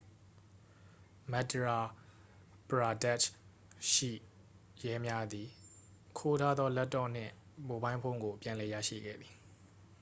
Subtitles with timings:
[1.31, 1.79] မဒ်ယာ
[2.69, 3.19] ပရာဒက်
[3.91, 4.19] ရှ်
[4.83, 5.47] ရဲများသည်
[6.17, 7.33] ခိုးထားသော လပ်တော့နှင့်
[7.67, 9.33] မိုဘိုင်းဖုန်းကို ပြန်လည်ရရှိခဲ့သည်